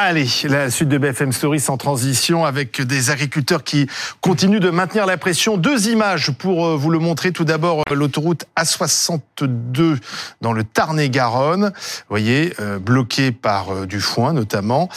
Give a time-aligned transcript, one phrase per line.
[0.00, 3.88] Allez, la suite de BFM Story sans transition avec des agriculteurs qui
[4.20, 5.56] continuent de maintenir la pression.
[5.56, 7.32] Deux images pour euh, vous le montrer.
[7.32, 9.98] Tout d'abord, euh, l'autoroute A62
[10.40, 11.72] dans le Tarn-et-Garonne.
[11.74, 14.88] Vous voyez, euh, bloquée par du foin notamment.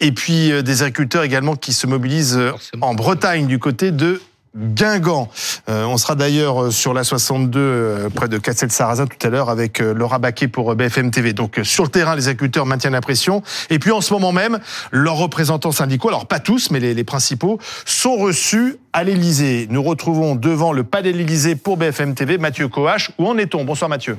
[0.00, 2.40] et puis des agriculteurs également qui se mobilisent
[2.80, 4.22] en Bretagne du côté de
[4.54, 5.30] Guingamp.
[5.68, 9.48] Euh, on sera d'ailleurs euh, sur la 62 euh, près de Castel-Sarrazin tout à l'heure
[9.48, 11.32] avec Laura Baquet pour BFM TV.
[11.32, 13.42] Donc sur le terrain, les agriculteurs maintiennent la pression.
[13.70, 14.58] Et puis en ce moment même,
[14.90, 19.66] leurs représentants syndicaux, alors pas tous, mais les, les principaux, sont reçus à l'Elysée.
[19.70, 23.10] Nous retrouvons devant le palais de l'Elysée pour BFM TV Mathieu Coache.
[23.18, 23.64] Où en est-on?
[23.64, 24.18] Bonsoir Mathieu.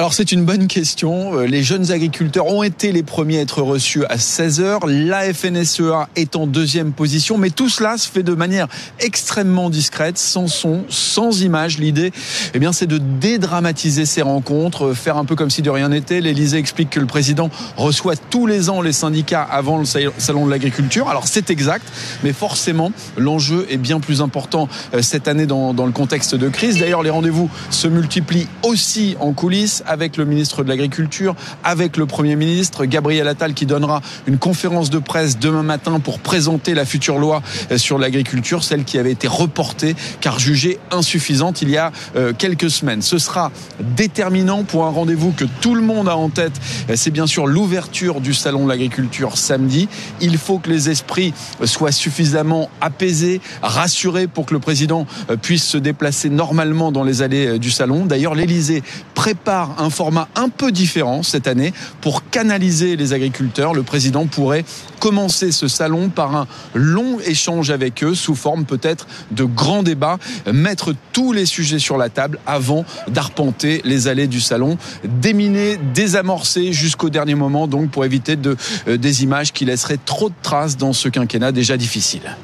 [0.00, 1.34] Alors c'est une bonne question.
[1.34, 4.88] Euh, les jeunes agriculteurs ont été les premiers à être reçus à 16h.
[4.88, 8.66] La FNSEA est en deuxième position, mais tout cela se fait de manière
[8.98, 11.76] extrêmement discrète, sans son, sans image.
[11.76, 12.12] L'idée,
[12.54, 15.90] eh bien, c'est de dédramatiser ces rencontres, euh, faire un peu comme si de rien
[15.90, 16.22] n'était.
[16.22, 20.50] L'Élysée explique que le président reçoit tous les ans les syndicats avant le salon de
[20.50, 21.10] l'agriculture.
[21.10, 21.86] Alors c'est exact,
[22.24, 26.48] mais forcément l'enjeu est bien plus important euh, cette année dans, dans le contexte de
[26.48, 26.78] crise.
[26.78, 32.06] D'ailleurs, les rendez-vous se multiplient aussi en coulisses avec le ministre de l'Agriculture, avec le
[32.06, 36.84] Premier ministre, Gabriel Attal qui donnera une conférence de presse demain matin pour présenter la
[36.84, 41.76] future loi euh, sur l'agriculture, celle qui avait été reportée car jugée insuffisante il y
[41.76, 43.02] a euh, quelques semaines.
[43.02, 43.50] Ce sera
[43.96, 46.52] déterminant pour un rendez-vous que tout le monde a en tête.
[46.88, 49.88] Euh, c'est bien sûr l'ouverture du salon de l'agriculture samedi.
[50.20, 55.06] Il faut que les esprits soient suffisamment apaisés, rassurés pour que le président
[55.42, 58.06] puisse se déplacer normalement dans les allées du salon.
[58.06, 58.84] D'ailleurs, l'Élysée
[59.14, 63.74] prépare un format un peu différent cette année pour canaliser les agriculteurs.
[63.74, 64.64] Le président pourrait
[64.98, 70.18] commencer ce salon par un long échange avec eux sous forme peut-être de grands débats,
[70.52, 76.72] mettre tous les sujets sur la table avant d'arpenter les allées du salon, déminer, désamorcer
[76.72, 80.92] jusqu'au dernier moment donc pour éviter euh, des images qui laisseraient trop de traces dans
[80.92, 82.36] ce quinquennat déjà difficile.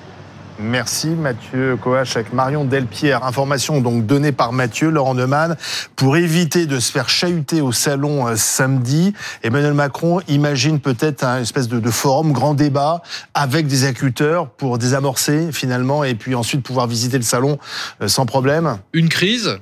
[0.59, 3.25] Merci Mathieu Coach avec Marion Delpierre.
[3.25, 5.57] Information donc donnée par Mathieu Laurent Neumann
[5.97, 9.13] pour éviter de se faire chahuter au salon euh, samedi.
[9.43, 13.03] Emmanuel Macron imagine peut-être un espèce de, forum, grand débat
[13.35, 17.59] avec des agriculteurs pour désamorcer finalement et puis ensuite pouvoir visiter le salon
[18.01, 18.79] euh, sans problème.
[18.95, 19.59] Une crise,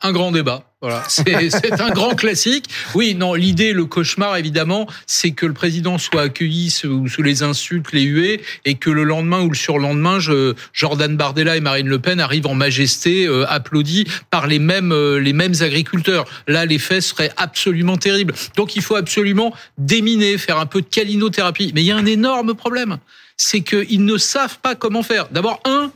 [0.00, 0.62] un grand débat.
[0.84, 2.66] Voilà, c'est un grand classique.
[2.94, 7.90] Oui, non, l'idée, le cauchemar, évidemment, c'est que le président soit accueilli sous, les insultes,
[7.92, 11.98] les huées, et que le lendemain ou le surlendemain, je, Jordan Bardella et Marine Le
[12.00, 16.26] Pen arrivent en majesté, euh, applaudis par les mêmes euh, les mêmes agriculteurs.
[16.48, 18.34] Là, les faits seraient absolument terribles.
[18.54, 21.72] Donc, il faut absolument déminer, faire un peu de calinothérapie.
[21.74, 22.98] Mais il y a un énorme problème,
[23.38, 25.28] c'est qu'ils ne savent pas comment faire.
[25.30, 25.92] D'abord, un,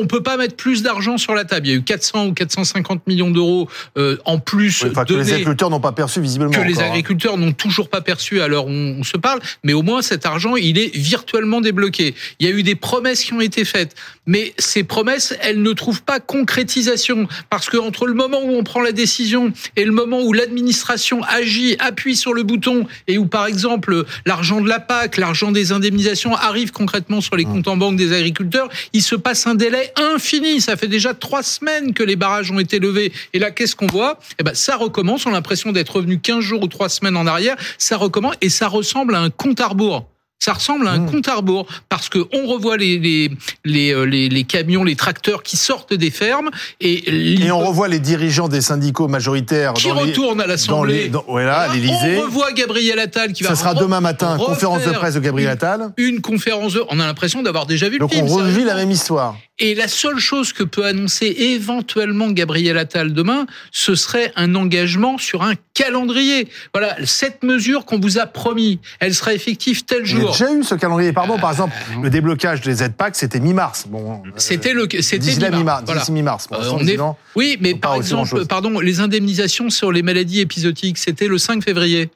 [0.00, 1.66] on peut pas mettre plus d'argent sur la table.
[1.66, 4.82] Il y a eu 400 ou 450 millions d'euros euh, en plus.
[4.82, 6.50] Oui, que les agriculteurs n'ont pas perçu visiblement.
[6.50, 6.86] Que les hein.
[6.86, 9.40] agriculteurs n'ont toujours pas perçu à l'heure où on se parle.
[9.64, 12.14] Mais au moins cet argent, il est virtuellement débloqué.
[12.40, 13.94] Il y a eu des promesses qui ont été faites,
[14.26, 18.62] mais ces promesses, elles ne trouvent pas concrétisation parce que entre le moment où on
[18.62, 23.26] prend la décision et le moment où l'administration agit, appuie sur le bouton et où
[23.26, 27.52] par exemple l'argent de la PAC, l'argent des indemnisations arrive concrètement sur les mmh.
[27.52, 30.60] comptes en banque des agriculteurs, il se passe un délai infini.
[30.60, 33.12] Ça fait déjà trois semaines que les barrages ont été levés.
[33.32, 34.18] Et là, qu'est-ce qu'on voit?
[34.38, 35.26] Eh ben, ça recommence.
[35.26, 37.56] On a l'impression d'être revenu 15 jours ou trois semaines en arrière.
[37.78, 40.06] Ça recommence et ça ressemble à un compte à rebours.
[40.38, 41.10] Ça ressemble à un mmh.
[41.10, 43.30] compte à rebours parce que on revoit les les,
[43.64, 46.50] les euh, les, les camions, les tracteurs qui sortent des fermes
[46.80, 51.10] et et on revoit les dirigeants des syndicats majoritaires qui retournent à l'Assemblée.
[51.26, 52.18] Voilà, à l'Élysée.
[52.18, 53.50] On revoit Gabriel Attal qui va.
[53.50, 55.92] Ça sera demain matin, conférence de presse de Gabriel Attal.
[55.96, 56.84] Une, conférence de.
[56.88, 58.28] On a l'impression d'avoir déjà vu Donc le film.
[58.30, 59.36] On revit la même histoire.
[59.60, 65.18] Et la seule chose que peut annoncer éventuellement Gabriel Attal demain, ce serait un engagement
[65.18, 66.48] sur un calendrier.
[66.72, 70.27] Voilà, cette mesure qu'on vous a promis, elle sera effective tel jour.
[70.32, 71.12] Déjà eu ce calendrier.
[71.12, 73.86] Pardon, par exemple, euh, le déblocage des aides-PAC, c'était mi-mars.
[73.88, 75.82] Bon, euh, c'était le, c'était mi-mars.
[75.84, 76.04] Voilà.
[76.10, 76.48] mi-mars.
[76.52, 76.98] Euh, on est...
[77.36, 82.10] Oui, mais par exemple, pardon, les indemnisations sur les maladies épisodiques, c'était le 5 février.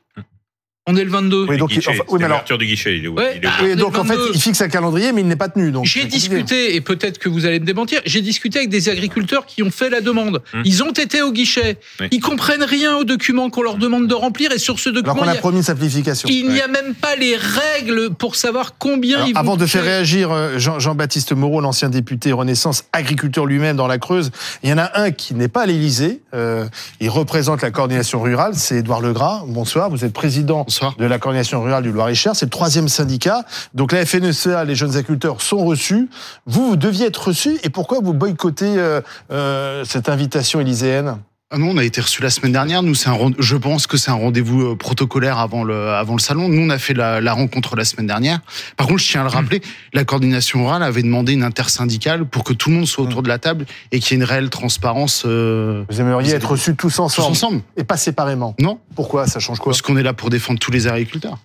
[0.88, 1.46] On est le 22.
[1.48, 2.98] Oui, donc, guichet, enfin, oui, mais alors- du guichet.
[2.98, 4.30] Il est, Ouais, il est- Oui, on est donc en fait, 22.
[4.34, 5.70] il fixe un calendrier, mais il n'est pas tenu.
[5.70, 9.46] Donc J'ai discuté, et peut-être que vous allez me démentir, j'ai discuté avec des agriculteurs
[9.46, 10.42] qui ont fait la demande.
[10.52, 10.62] Hmm.
[10.64, 11.78] Ils ont été au guichet.
[12.00, 12.08] Oui.
[12.10, 15.24] Ils comprennent rien aux documents qu'on leur demande de remplir, et sur ce Alors document,
[15.24, 16.28] qu'on il a promis une simplification.
[16.28, 19.66] il n'y a même pas les règles pour savoir combien Alors, ils vont avant de
[19.66, 24.32] faire réagir euh, Jean- Jean-Baptiste Moreau, l'ancien député Renaissance, agriculteur lui-même dans la Creuse,
[24.64, 26.22] il y en a un qui n'est pas à l'Élysée.
[26.34, 26.66] Euh,
[26.98, 29.44] il représente la coordination rurale, c'est Édouard Legras.
[29.46, 30.66] Bonsoir, vous êtes président
[30.98, 32.34] De la coordination rurale du Loir-et-Cher.
[32.34, 33.44] C'est le troisième syndicat.
[33.74, 36.08] Donc la FNSEA, les jeunes agriculteurs sont reçus.
[36.46, 37.58] Vous, vous deviez être reçus.
[37.62, 41.16] Et pourquoi vous boycottez euh, euh, cette invitation élyséenne
[41.54, 42.82] Ah non, on a été reçu la semaine dernière.
[42.82, 46.20] Nous, c'est un, je pense que c'est un rendez-vous euh, protocolaire avant le, avant le
[46.20, 46.48] salon.
[46.48, 48.40] Nous, on a fait la, la rencontre la semaine dernière.
[48.78, 49.60] Par contre, je tiens à le rappeler,
[49.92, 53.28] la coordination orale avait demandé une intersyndicale pour que tout le monde soit autour de
[53.28, 56.74] la table et qu'il y ait une réelle transparence euh, Vous aimeriez Vous être reçus
[56.74, 57.60] tous tous ensemble ensemble.
[57.76, 58.54] et pas séparément.
[58.58, 59.26] Non, Pourquoi?
[59.26, 59.72] Ça change quoi?
[59.72, 61.36] Parce qu'on est là pour défendre tous les agriculteurs.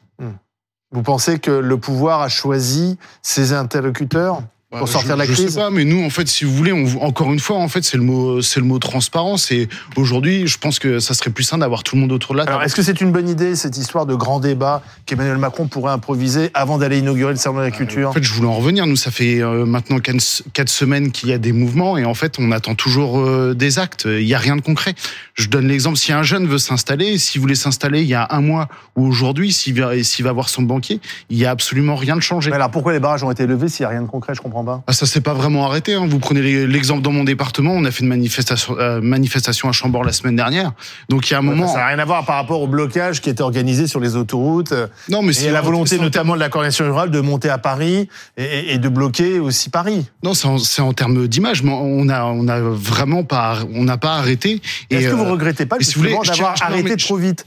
[0.93, 4.41] Vous pensez que le pouvoir a choisi ses interlocuteurs?
[4.77, 6.45] Bah, pour sortir je, de la je crise sais pas, mais nous, en fait, si
[6.45, 9.51] vous voulez, on, encore une fois, en fait, c'est le mot, c'est le mot transparence.
[9.51, 12.39] Et aujourd'hui, je pense que ça serait plus sain d'avoir tout le monde autour de
[12.39, 12.55] la table.
[12.55, 15.91] Alors, est-ce que c'est une bonne idée, cette histoire de grand débat qu'Emmanuel Macron pourrait
[15.91, 18.85] improviser avant d'aller inaugurer le salon de l'agriculture En fait, je voulais en revenir.
[18.85, 22.13] Nous, ça fait euh, maintenant quatre, quatre semaines qu'il y a des mouvements et en
[22.13, 24.05] fait, on attend toujours euh, des actes.
[24.05, 24.93] Il n'y a rien de concret.
[25.33, 25.97] Je donne l'exemple.
[25.97, 29.51] Si un jeune veut s'installer, s'il voulait s'installer il y a un mois ou aujourd'hui,
[29.51, 32.49] s'il va, s'il va voir son banquier, il n'y a absolument rien de changé.
[32.49, 34.33] Mais alors, pourquoi les barrages ont été levés s'il n'y a rien de concret?
[34.35, 34.66] Je comprends pas.
[34.87, 35.93] Ah, ça s'est pas vraiment arrêté.
[35.93, 36.05] Hein.
[36.07, 40.03] Vous prenez l'exemple dans mon département, on a fait une manifestation, euh, manifestation à Chambord
[40.03, 40.71] la semaine dernière.
[41.09, 41.67] Donc il y a un moment.
[41.67, 44.71] Ça n'a rien à voir par rapport au blocage qui était organisé sur les autoroutes.
[44.71, 47.57] euh, Non, mais Et c'est la volonté notamment de la coordination rurale de monter à
[47.57, 50.05] Paris et, et de bloquer aussi Paris.
[50.23, 54.15] Non, c'est en, termes d'image, mais on a, on a vraiment pas, on n'a pas
[54.15, 54.61] arrêté.
[54.89, 56.65] Et Est-ce que vous euh, regrettez pas et si vous voulez, justement je d'avoir non,
[56.65, 57.45] arrêté mais trop vite?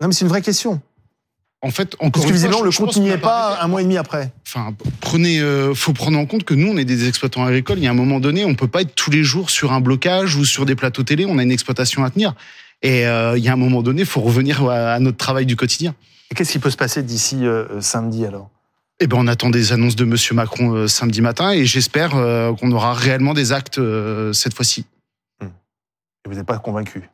[0.00, 0.80] Non, mais c'est une vraie question.
[1.62, 3.80] En fait, encore Parce une fois, je- le je compte n'y est pas un mois
[3.80, 4.32] et demi après.
[4.46, 7.78] Enfin, prenez, euh, faut prendre en compte que nous, on est des exploitants agricoles.
[7.78, 9.80] Il y a un moment donné, on peut pas être tous les jours sur un
[9.80, 11.24] blocage ou sur des plateaux télé.
[11.24, 12.34] On a une exploitation à tenir.
[12.82, 15.54] Et euh, il y a un moment donné, faut revenir à, à notre travail du
[15.56, 15.94] quotidien.
[16.30, 18.50] Et qu'est-ce qui peut se passer d'ici euh, samedi alors?
[19.00, 22.92] Eh ben, on attend des annonces de Monsieur Macron samedi matin et j'espère qu'on aura
[22.94, 23.80] réellement des actes
[24.32, 24.84] cette fois-ci.
[25.42, 25.46] Et
[26.28, 27.08] Vous n'êtes pas convaincu?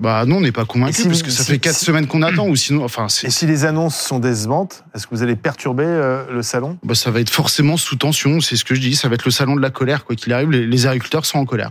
[0.00, 2.06] Bah non, on n'est pas convaincu si- parce que ça si- fait quatre si- semaines
[2.06, 5.36] qu'on attend ou sinon, enfin, Et si les annonces sont décevantes, est-ce que vous allez
[5.36, 6.78] perturber euh, le salon?
[6.82, 8.40] Bah, ça va être forcément sous tension.
[8.40, 8.96] C'est ce que je dis.
[8.96, 10.50] Ça va être le salon de la colère quoi qu'il arrive.
[10.50, 11.70] Les, les agriculteurs sont en colère.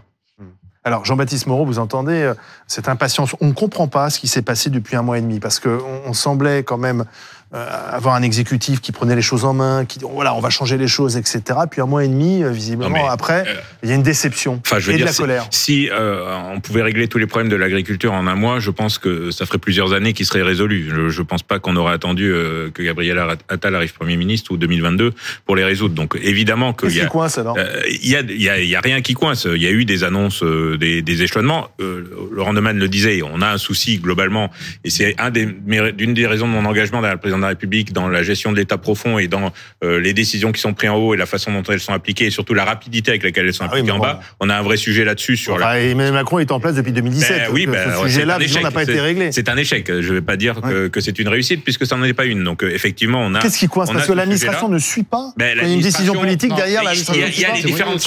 [0.85, 2.33] Alors, Jean-Baptiste Moreau, vous entendez euh,
[2.65, 3.35] cette impatience.
[3.41, 5.79] On ne comprend pas ce qui s'est passé depuis un mois et demi, parce qu'on
[6.05, 7.03] on semblait quand même
[7.51, 10.77] avoir un exécutif qui prenait les choses en main, qui dit voilà, on va changer
[10.77, 11.41] les choses, etc.
[11.69, 13.53] Puis un mois et demi, euh, visiblement, après, euh,
[13.83, 15.47] il y a une déception et de la colère.
[15.49, 18.97] si euh, on pouvait régler tous les problèmes de l'agriculture en un mois, je pense
[18.97, 20.89] que ça ferait plusieurs années qu'ils seraient résolus.
[20.89, 24.57] Je, je pense pas qu'on aurait attendu euh, que Gabriel Attal arrive Premier ministre ou
[24.57, 25.13] 2022
[25.45, 25.95] pour les résoudre.
[25.95, 27.07] Donc évidemment qu'il y qui a...
[27.07, 29.47] coince alors Euh, Il y, a, y, y rien qui coince.
[29.51, 31.69] Il y a eu des annonces, euh, des, des échelonnements.
[31.81, 34.51] Euh, Laurent Neumann le disait, on a un souci globalement,
[34.83, 37.49] et c'est un des, d'une des raisons de mon engagement derrière le président de la
[37.49, 39.51] République dans la gestion de l'État profond et dans
[39.83, 42.25] euh, les décisions qui sont prises en haut et la façon dont elles sont appliquées
[42.25, 44.03] et surtout la rapidité avec laquelle elles sont Ah appliquées en bon.
[44.03, 44.19] bas.
[44.39, 47.29] On a un vrai sujet là-dessus sur la Emmanuel Macron est en place depuis 2017.
[47.29, 48.73] ben oui, ben, ce sujet-là, c'est un visiblement, n'a échec.
[48.87, 49.31] pas été réglé.
[49.31, 49.87] C'est un échec.
[49.87, 52.25] Je ne vais pas dire que, que c'est une réussite puisque ça n'en est pas
[52.25, 52.43] une.
[52.43, 53.39] Donc euh, effectivement, on a.
[53.39, 55.31] Qu'est-ce qui coince Parce que l'administration ne suit pas.
[55.37, 57.25] Ben, il y a une décision politique non, derrière l'administration.
[57.27, 57.99] Il y a, ne il y a différentes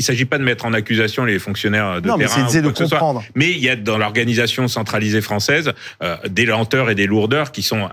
[0.00, 2.46] s'agit pas de mettre en accusation les fonctionnaires de Non, mais terrain.
[2.48, 3.22] ou de comprendre.
[3.34, 5.72] Mais il y a dans l'organisation centralisée française
[6.02, 7.88] euh, des lenteurs et des lourdeurs qui sont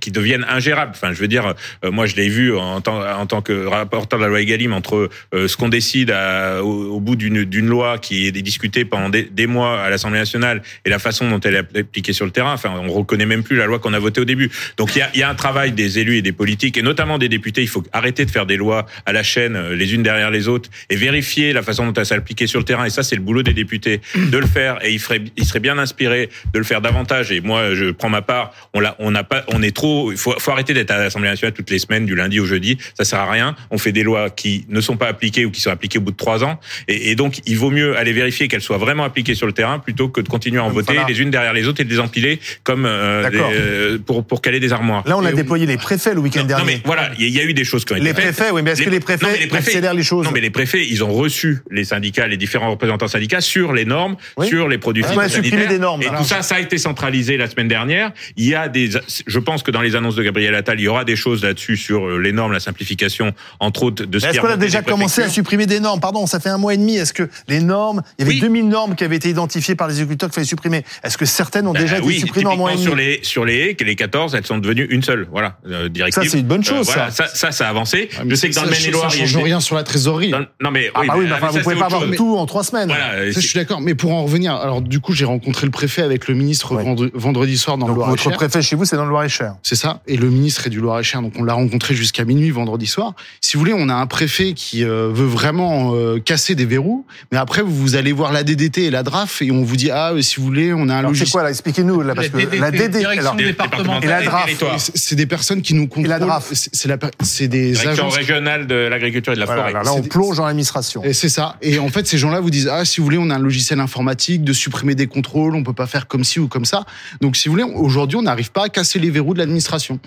[0.00, 0.92] qui deviennent ingérables.
[0.94, 4.18] Enfin, je veux dire, euh, moi je l'ai vu en tant, en tant que rapporteur
[4.18, 8.26] de la loi Egalim entre euh, ce qu'on décide à- au, bout d'une loi qui
[8.26, 11.78] est discutée pendant des, des mois à l'Assemblée nationale et la façon dont elle est
[11.78, 12.52] appliquée sur le terrain.
[12.52, 14.50] Enfin, on reconnaît même plus la loi qu'on a votée au début.
[14.76, 17.18] Donc il y a, y a un travail des élus et des politiques et notamment
[17.18, 17.62] des députés.
[17.62, 20.48] Il faut arrêter de faire des lois à la chaîne, euh, les unes derrière les
[20.48, 22.84] autres, et vérifier la façon dont elles sont appliquées sur le terrain.
[22.84, 24.78] Et ça, c'est le boulot des députés de le faire.
[24.84, 27.32] Et il ferait, il serait bien inspiré de le faire davantage.
[27.32, 28.52] Et moi, je prends ma part.
[28.72, 30.12] On on n'a pas, on est trop.
[30.12, 32.78] Il faut, faut arrêter d'être à l'Assemblée nationale toutes les semaines, du lundi au jeudi.
[32.96, 33.56] Ça sert à rien.
[33.70, 36.10] On fait des lois qui ne sont pas appliquées ou qui sont appliquées au bout
[36.12, 36.60] de trois ans.
[36.88, 39.78] Et, et donc, il vaut mieux aller vérifier qu'elles soient vraiment appliquées sur le terrain
[39.78, 41.08] plutôt que de continuer à en voter Voilà.
[41.08, 44.40] les unes derrière les autres et de les empiler comme euh, des, euh, pour pour
[44.42, 45.02] caler des armoires.
[45.06, 46.72] Là, on a Et- déployé les préfets le week-end Non, non, dernier.
[46.74, 48.72] mais voilà, il y a eu des choses qui ont été Les préfets, oui, mais
[48.72, 51.02] est-ce que les préfets non, les préfets- accélèrent les choses Non, mais les préfets, ils
[51.04, 54.48] ont reçu les syndicats, les différents représentants syndicats sur les normes, Oui.
[54.48, 56.78] sur les produits Est-ce qu'on a supprimé des normes, Et tout ça, ça a été
[56.78, 58.12] centralisé la semaine dernière.
[58.36, 58.90] Il y a des,
[59.26, 61.76] je pense que dans les annonces de Gabriel Attal, il y aura des choses là-dessus
[61.76, 65.22] sur euh, les normes, la simplification, entre autres de ce Est-ce qu'on a déjà commencé
[65.22, 66.00] à supprimer des normes?
[66.00, 66.96] Pardon, ça fait un mois et demi.
[66.96, 68.40] Est-ce que les normes, il y avait Oui.
[68.40, 70.84] 2000 normes qui avaient été identifiées par les agriculteurs qu'il fallait supprimer.
[71.02, 73.10] Est-ce que certaines ont Bah, déjà été oui, supprimées en mois et typiquement demi sur
[73.12, 75.26] les sur les haies, que les 14, elles sont devenues une seule.
[75.30, 76.22] Voilà, euh, directive.
[76.24, 77.26] Ça, c'est une bonne chose, voilà, ça.
[77.26, 77.34] ça.
[77.34, 78.08] Ça, ça a avancé.
[78.12, 79.82] Ah, je mais sais que dans ça, le Maine-et-Loire, ça a change rien sur la
[79.82, 80.30] trésorerie.
[80.30, 82.16] dans- Non mais Ah oui, bah oui, mais vous pouvez pas avoir chose.
[82.16, 82.88] tout en trois semaines.
[82.88, 83.80] Voilà, euh, je suis d'accord.
[83.80, 86.74] Mais pour en revenir, alors du coup, j'ai rencontré le préfet avec le ministre
[87.14, 88.32] vendredi soir dans le votre Loir-et-Cher.
[88.32, 89.43] préfet chez vous, c'est dans le Loir-et-Cher.
[89.62, 90.00] C'est ça.
[90.06, 93.14] Et le ministre est du Loir-et-Cher, donc on l'a rencontré jusqu'à minuit vendredi soir.
[93.40, 97.06] Si vous voulez, on a un préfet qui euh, veut vraiment euh, casser des verrous,
[97.32, 100.12] mais après vous allez voir la DDT et la DRAF et on vous dit ah
[100.20, 101.30] si vous voulez, on a un Alors c'est logiciel.
[101.32, 102.88] quoi là Expliquez-nous là parce que la DD.
[102.98, 104.50] direction alors, départementale Et la DRAF.
[104.78, 106.06] C'est c'est des personnes qui nous contrôlent.
[106.08, 106.50] la DRAF.
[106.52, 108.16] C'est c'est la c'est des Direction agences.
[108.16, 109.72] régionale de l'agriculture et de la Voilà, forêt.
[109.74, 111.02] là, là, on C'est des- plonge dans l'administration.
[111.04, 111.56] Et c'est ça.
[111.62, 113.80] Et en fait, ces gens-là vous disent ah si vous voulez, on a un logiciel
[113.80, 116.84] informatique de supprimer des contrôles, on peut pas faire comme ci ou comme ça.
[117.20, 119.98] Donc si vous voulez, aujourd'hui, on n'arrive pas à casser les verrous de l'administration.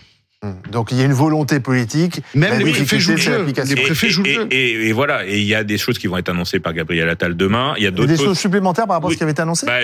[0.43, 0.53] Hum.
[0.71, 2.21] Donc il y a une volonté politique.
[2.35, 3.43] Même les préfets jouent le jeu.
[3.43, 4.47] Les Et- préfets et, jouent le jeu.
[4.51, 7.09] et- et voilà, et il y a des choses qui vont être annoncées par Gabriel
[7.09, 7.73] Attal demain.
[7.77, 8.37] Il y a d'autres des choses.
[8.37, 9.79] supplémentaires par rapport à ce qui avait été annoncé Bah,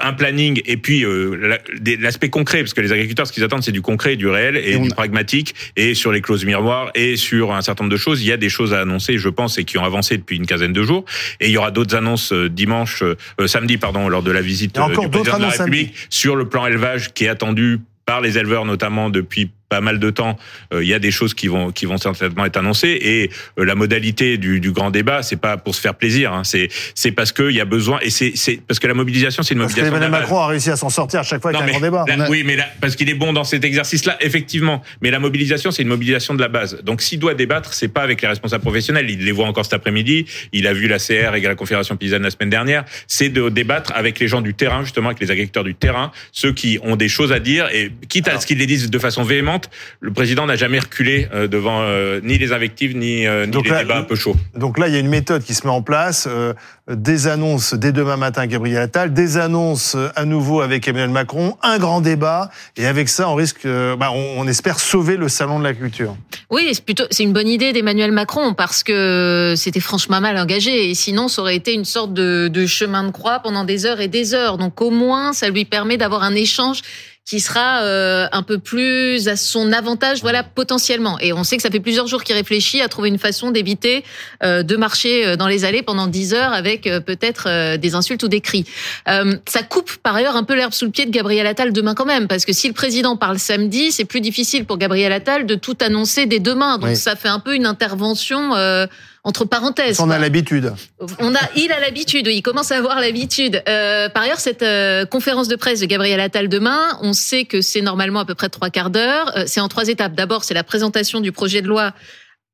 [0.00, 1.56] un planning et puis euh,
[2.00, 4.76] l'aspect concret, parce que les agriculteurs, ce qu'ils attendent, c'est du concret, du réel et,
[4.78, 5.54] du a- pragmatique.
[5.76, 8.36] Et sur les clauses miroirs et sur un certain nombre de choses, il y a
[8.36, 11.06] des choses à annoncer, je pense, et qui ont avancé depuis une quinzaine de jours.
[11.40, 14.74] Et il y aura d'autres annonces euh, dimanche, euh, samedi, pardon, lors de la visite
[14.74, 18.64] du président de la République sur le plan élevage qui est attendu par les éleveurs
[18.64, 20.36] notamment depuis pas mal de temps,
[20.72, 23.64] Euh, il y a des choses qui vont qui vont certainement être annoncées et euh,
[23.64, 27.12] la modalité du, du grand débat, c'est pas pour se faire plaisir, hein, c'est c'est
[27.12, 29.60] parce que il y a besoin et c'est c'est parce que la mobilisation c'est une
[29.60, 29.96] Parce que mobilisation.
[29.96, 30.28] de la Emmanuel.
[30.28, 32.04] Macron a réussi à s'en sortir à chaque fois avec Non, un grand débat.
[32.06, 34.82] la- a- Oui, mais là, parce qu'il est bon dans cet exercice-là, effectivement.
[35.02, 36.78] Mais la mobilisation, c'est une mobilisation de la base.
[36.82, 39.08] Donc, s'il doit débattre, c'est pas avec les responsables professionnels.
[39.10, 40.26] Il les voit encore cet après-midi.
[40.52, 42.84] Il a vu la CR et la Confédération paysanne la semaine dernière.
[43.06, 46.52] C'est de débattre avec les gens du terrain, justement, avec les agriculteurs du terrain, ceux
[46.52, 47.68] qui ont des choses à dire.
[47.72, 49.53] Et quitte à ce qu'ils les disent de façon véhémente,
[50.00, 53.64] le président n'a jamais reculé euh, devant euh, ni les invectives ni, euh, ni Donc
[53.64, 54.36] les là, débats un peu chauds.
[54.56, 56.26] Donc là, il y a une méthode qui se met en place.
[56.26, 56.52] euh,
[56.88, 61.78] des annonces dès demain matin, Gabriel Attal, des annonces à nouveau avec Emmanuel Macron, un
[61.78, 65.58] grand débat, et avec ça, on risque, euh, bah, on, on espère sauver le salon
[65.58, 66.14] de la culture.
[66.50, 70.90] Oui, c'est plutôt c'est une bonne idée d'Emmanuel Macron parce que c'était franchement mal engagé
[70.90, 74.00] et sinon ça aurait été une sorte de, de chemin de croix pendant des heures
[74.00, 74.58] et des heures.
[74.58, 76.82] Donc au moins ça lui permet d'avoir un échange
[77.26, 81.18] qui sera euh, un peu plus à son avantage, voilà potentiellement.
[81.20, 84.04] Et on sait que ça fait plusieurs jours qu'il réfléchit à trouver une façon d'éviter
[84.42, 87.94] euh, de marcher euh, dans les allées pendant 10 heures avec euh, peut-être euh, des
[87.94, 88.66] insultes ou des cris.
[89.08, 91.94] Euh, ça coupe par ailleurs un peu l'herbe sous le pied de Gabriel Attal demain
[91.94, 95.46] quand même, parce que si le président parle samedi, c'est plus difficile pour Gabriel Attal
[95.46, 96.76] de tout annoncer dès demain.
[96.76, 96.96] Donc Oui.
[96.96, 98.86] ça fait un peu une intervention euh,
[99.24, 100.00] entre parenthèses.
[100.00, 100.72] On a l'habitude.
[101.18, 103.62] On a, il a l'habitude, il commence à avoir l'habitude.
[103.68, 107.62] Euh, par ailleurs, cette euh, conférence de presse de Gabriel Attal demain, on sait que
[107.62, 109.32] c'est normalement à peu près trois quarts d'heure.
[109.36, 110.14] Euh, c'est en trois étapes.
[110.14, 111.94] D'abord, c'est la présentation du projet de loi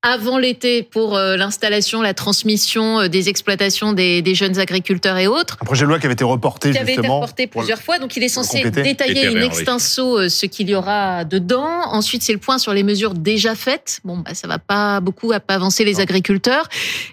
[0.03, 5.27] avant l'été pour euh, l'installation, la transmission euh, des exploitations des, des jeunes agriculteurs et
[5.27, 7.83] autres Un projet de loi qui avait été reporté qui avait été reporté le- plusieurs
[7.83, 9.45] fois, donc il est censé détailler une oui.
[9.45, 11.69] extenso euh, ce qu'il y aura dedans.
[11.93, 14.01] Ensuite, c'est le point sur les mesures déjà faites.
[14.05, 16.01] Bon, bah, ça va pas beaucoup à pas avancer les Non.
[16.01, 16.69] agriculteurs.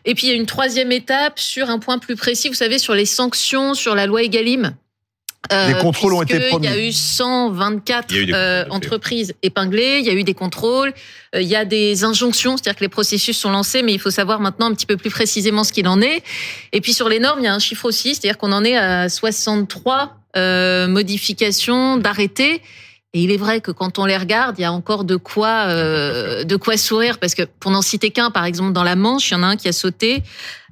[0.06, 2.78] Et puis il y a une troisième étape sur un point plus précis, vous savez,
[2.78, 4.74] sur les sanctions sur la loi Egalim.
[5.52, 6.68] Euh, Les contrôles ont été promis.
[6.68, 10.10] Il y a eu 124 Il y a eu des euh, entreprises épinglées, il y
[10.10, 10.94] a eu des contrôles,
[11.36, 14.12] euh, il y a des injonctions, c'est-à-dire que les processus sont lancés, mais il faut
[14.12, 16.24] savoir maintenant un petit peu plus précisément ce qu'il en est.
[16.74, 18.78] Et puis sur les normes, il y a un chiffre aussi, c'est-à-dire qu'on en est
[18.78, 22.62] à 63 euh, modifications d'arrêtés.
[23.18, 25.70] Et il est vrai que quand on les regarde, il y a encore de quoi,
[25.70, 29.32] euh, de quoi sourire, parce que pour n'en citer qu'un, par exemple dans la Manche,
[29.32, 30.22] il y en a un qui a sauté.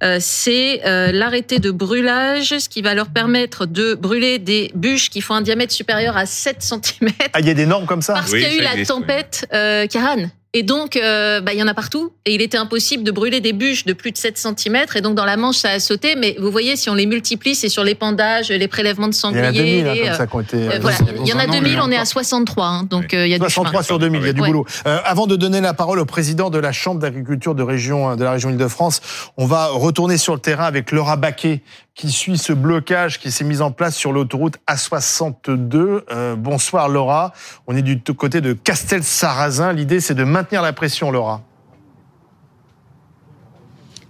[0.04, 5.10] Euh, c'est euh, l'arrêté de brûlage, ce qui va leur permettre de brûler des bûches
[5.10, 8.04] qui font un diamètre supérieur à 7 cm Ah, il y a des normes comme
[8.04, 10.28] ça parce Oui, qu'il y a eu la tempête euh, Karan.
[10.58, 12.14] Et donc, euh, bah, il y en a partout.
[12.26, 14.86] Et il était impossible de brûler des bûches de plus de 7 cm.
[14.96, 16.16] Et donc, dans la Manche, ça a sauté.
[16.16, 19.42] Mais vous voyez, si on les multiplie, c'est sur l'épandage, les prélèvements de Il y
[19.42, 19.84] en a sangliers.
[19.84, 21.60] 2000 hein, les, comme euh, ça euh, voilà, il y en a dans un an,
[21.60, 22.08] 2000, il y en a on est à encore.
[22.08, 22.66] 63.
[22.66, 22.84] hein.
[22.90, 23.50] donc, il y a du chemin.
[23.50, 24.48] 63 sur 2000, il y a du Ouais.
[24.48, 24.66] boulot.
[24.88, 28.24] Euh, avant de donner la parole au président de la Chambre d'agriculture de, région, de
[28.24, 29.02] la région Île-de-France,
[29.36, 31.64] on va retourner sur le terrain avec Laura Baquet
[31.96, 36.02] qui suit ce blocage qui s'est mis en place sur l'autoroute A62.
[36.12, 37.34] Euh, bonsoir Laura,
[37.68, 39.72] on est du côté de Castel-Sarrazin.
[39.72, 41.42] L'idée c'est de maintenir la pression Laura.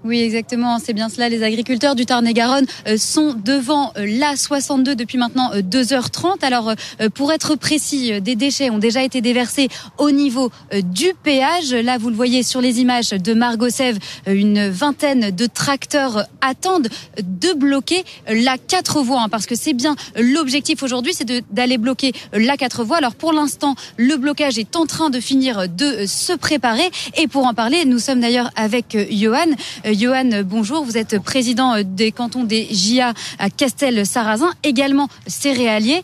[0.05, 1.29] Oui, exactement, c'est bien cela.
[1.29, 6.25] Les agriculteurs du Tarn-et-Garonne euh, sont devant euh, l'A62 depuis maintenant 2h30.
[6.25, 6.75] Euh, Alors,
[7.15, 11.73] pour être précis, des déchets ont déjà été déversés au niveau du péage.
[11.73, 13.65] Là, vous le voyez sur les images de Margot
[14.27, 19.95] une vingtaine de tracteurs attendent de bloquer la 4 voies, hein, parce que c'est bien
[20.15, 22.97] l'objectif aujourd'hui, c'est d'aller bloquer la 4 voies.
[22.97, 26.89] Alors, pour l'instant, le blocage est en train de finir de se préparer.
[27.17, 29.55] Et pour en parler, nous sommes d'ailleurs avec Johan.
[29.97, 30.83] Johan, bonjour.
[30.83, 36.03] Vous êtes président des cantons des GIA à Castel-Sarrazin, également céréalier.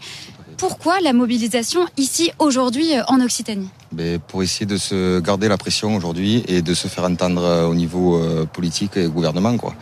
[0.58, 3.70] Pourquoi la mobilisation ici aujourd'hui en Occitanie?
[3.92, 7.66] Ben, Pour essayer de se garder la pression aujourd'hui et de se faire entendre euh,
[7.66, 9.58] au niveau euh, politique et gouvernement.
[9.58, 9.74] Quoi.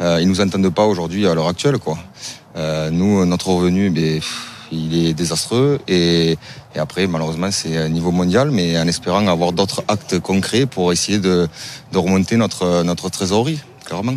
[0.00, 1.76] Euh, ils nous entendent pas aujourd'hui à l'heure actuelle.
[2.90, 4.20] Nous, notre revenu, ben,
[4.72, 6.36] il est désastreux et,
[6.76, 11.18] après malheureusement c'est à niveau mondial mais en espérant avoir d'autres actes concrets pour essayer
[11.18, 11.48] de,
[11.94, 14.16] remonter notre, notre trésorerie, clairement.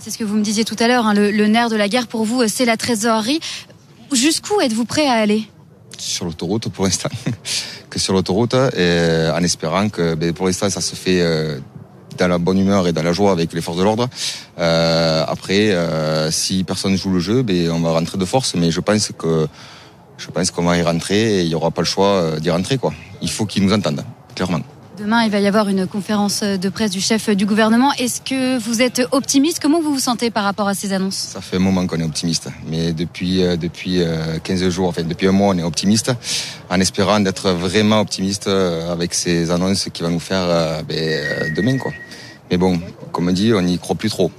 [0.00, 2.06] C'est ce que vous me disiez tout à l'heure, hein, le, nerf de la guerre
[2.06, 3.40] pour vous c'est la trésorerie.
[4.12, 5.48] Jusqu'où êtes-vous prêt à aller?
[5.98, 7.08] Sur l'autoroute pour l'instant,
[7.90, 11.58] que sur l'autoroute en espérant que ben, pour l'instant ça se fait euh,
[12.16, 14.08] dans la bonne humeur et dans la joie avec les forces de l'ordre.
[14.58, 18.70] Euh, après, euh, si personne joue le jeu, ben, on va rentrer de force, mais
[18.70, 19.46] je pense que
[20.18, 22.50] je pense qu'on va y rentrer et il n'y aura pas le choix euh, d'y
[22.50, 22.78] rentrer.
[22.78, 22.92] Quoi.
[23.22, 24.04] Il faut qu'ils nous entendent,
[24.34, 24.60] clairement.
[24.98, 27.92] Demain, il va y avoir une conférence de presse du chef du gouvernement.
[27.98, 29.58] Est-ce que vous êtes optimiste?
[29.60, 31.16] Comment vous vous sentez par rapport à ces annonces?
[31.16, 34.00] Ça fait un moment qu'on est optimiste, mais depuis euh, depuis
[34.42, 36.12] 15 euh, jours, enfin depuis un mois, on est optimiste,
[36.70, 41.92] en espérant d'être vraiment optimiste avec ces annonces qui vont nous faire ben, demain, quoi.
[42.50, 42.80] Mais bon,
[43.12, 44.30] comme on dit, on n'y croit plus trop.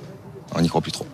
[0.55, 1.05] On n'y croit plus trop.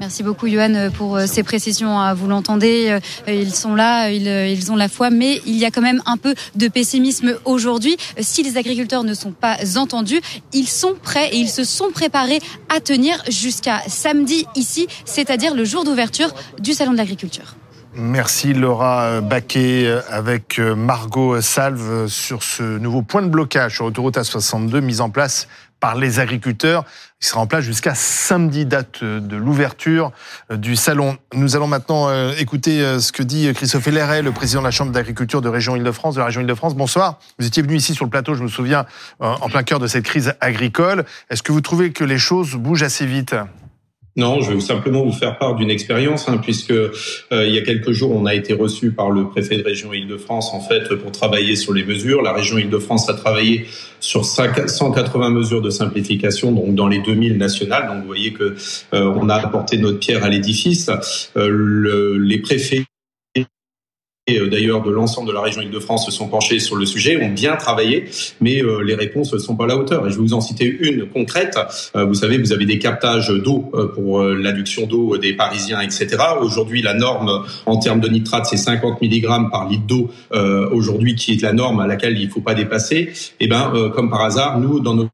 [0.00, 2.00] Merci beaucoup, Johan, pour euh, ces précisions.
[2.00, 2.14] Hein.
[2.14, 5.70] Vous l'entendez, euh, ils sont là, euh, ils ont la foi, mais il y a
[5.70, 7.98] quand même un peu de pessimisme aujourd'hui.
[8.18, 10.22] Si les agriculteurs ne sont pas entendus,
[10.54, 12.38] ils sont prêts et ils se sont préparés
[12.74, 17.56] à tenir jusqu'à samedi ici, c'est-à-dire le jour d'ouverture du Salon de l'agriculture.
[17.94, 24.80] Merci Laura Baquet avec Margot Salve sur ce nouveau point de blocage sur l'autoroute A62
[24.80, 25.46] mis en place
[25.80, 26.84] par les agriculteurs.
[27.22, 30.10] Il sera en place jusqu'à samedi, date de l'ouverture
[30.50, 31.18] du salon.
[31.34, 34.70] Nous allons maintenant euh, écouter euh, ce que dit Christophe Leret, le président de la
[34.70, 36.74] Chambre d'agriculture de région Île-de-France, de la région Île-de-France.
[36.74, 37.18] Bonsoir.
[37.38, 38.86] Vous étiez venu ici sur le plateau, je me souviens,
[39.20, 41.04] euh, en plein cœur de cette crise agricole.
[41.28, 43.34] Est-ce que vous trouvez que les choses bougent assez vite?
[44.16, 46.90] Non, je vais simplement vous faire part d'une expérience, hein, puisque euh,
[47.30, 50.50] il y a quelques jours, on a été reçu par le préfet de région Île-de-France
[50.52, 52.20] en fait pour travailler sur les mesures.
[52.20, 53.66] La région Île-de-France a travaillé
[54.00, 57.86] sur 180 mesures de simplification, donc dans les 2000 nationales.
[57.86, 58.56] Donc vous voyez que
[58.94, 60.90] euh, on a apporté notre pierre à l'édifice.
[61.36, 62.84] Euh, les préfets
[64.50, 67.56] d'ailleurs de l'ensemble de la région Île-de-France se sont penchés sur le sujet, ont bien
[67.56, 68.04] travaillé,
[68.40, 70.06] mais euh, les réponses ne sont pas à la hauteur.
[70.06, 71.58] Et je vais vous en citer une concrète.
[71.96, 76.08] Euh, vous savez, vous avez des captages d'eau pour l'adduction d'eau des Parisiens, etc.
[76.40, 80.10] Aujourd'hui, la norme en termes de nitrate, c'est 50 mg par litre d'eau
[80.70, 82.96] aujourd'hui, qui est la norme à laquelle il ne faut pas dépasser.
[83.40, 85.08] Et eh ben, comme par hasard, nous, dans nos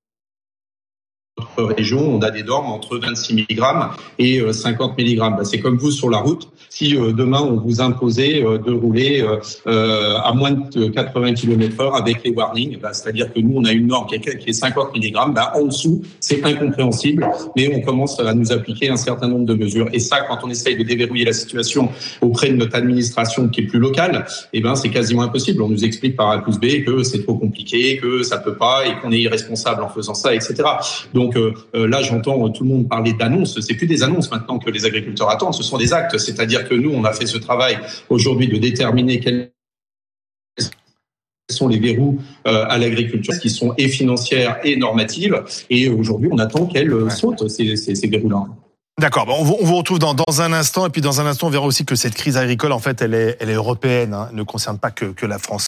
[1.63, 3.63] région, on a des normes entre 26 mg
[4.19, 5.19] et 50 euh, mg.
[5.19, 6.49] Bah, c'est comme vous sur la route.
[6.69, 9.25] Si euh, demain on vous imposait euh, de rouler
[9.67, 13.87] à moins de 80 km/h avec les warnings, bah, c'est-à-dire que nous on a une
[13.87, 18.53] norme qui est, 50 mg, bah, en dessous c'est incompréhensible, mais on commence à nous
[18.53, 19.89] appliquer un certain nombre de mesures.
[19.93, 21.89] Et ça, quand on essaye de déverrouiller la situation
[22.21, 25.63] auprès de notre administration qui est plus locale, eh ben c'est quasiment impossible.
[25.63, 28.87] On nous explique par A plus B que c'est trop compliqué, que ça peut pas
[28.87, 30.55] et qu'on est irresponsable en faisant ça, etc.
[31.15, 31.37] Donc
[31.75, 33.61] là, j'entends tout le monde parler d'annonces.
[33.61, 36.19] C'est plus des annonces maintenant que les agriculteurs attendent, ce sont des actes.
[36.19, 37.79] C'est-à-dire que nous, on a fait ce travail
[38.09, 39.51] aujourd'hui de déterminer quels
[41.51, 45.43] sont les verrous euh, à l'agriculture qui sont et financières et normatives.
[45.71, 48.47] Et aujourd'hui, on attend qu'elles sautent, ces, ces, verrous-là.
[48.99, 51.85] D'accord, on, vous, retrouve dans, un instant, et puis dans un instant, on verra aussi
[51.85, 54.91] que cette crise agricole, en fait, elle est, elle est européenne, hein, ne concerne pas
[54.91, 55.65] que, que la France.